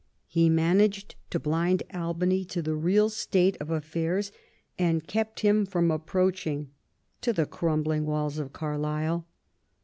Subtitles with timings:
[0.25, 4.31] He managed to blind Albany to the real state of affairs,
[4.79, 6.71] and kept him from approaching
[7.21, 9.27] to the crumbling walls of Carlisle.